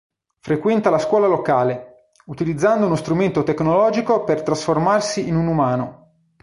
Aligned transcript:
Frequenta 0.39 0.89
la 0.89 0.97
scuola 0.97 1.27
locale, 1.27 2.09
utilizzando 2.25 2.87
uno 2.87 2.95
strumento 2.95 3.43
tecnologico 3.43 4.23
per 4.23 4.41
trasformarsi 4.41 5.27
in 5.27 5.35
un 5.35 5.45
umano. 5.45 6.13